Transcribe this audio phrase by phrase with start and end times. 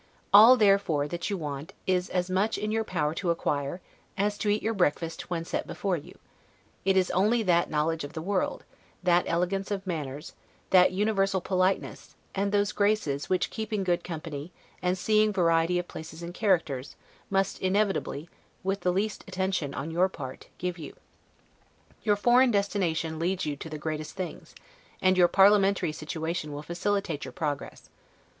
[0.33, 3.81] All, therefore, that you want is as much in your power to acquire,
[4.17, 6.17] as to eat your breakfast when set before you;
[6.83, 8.63] it is only that knowledge of the world,
[9.03, 10.33] that elegance of manners,
[10.71, 14.51] that universal politeness, and those graces which keeping good company,
[14.81, 16.95] and seeing variety of places and characters,
[17.29, 18.27] must inevitably,
[18.63, 20.95] with the least attention on your part, give you.
[22.01, 24.55] Your foreign destination leads to the greatest things,
[24.99, 27.91] and your parliamentary situation will facilitate your progress.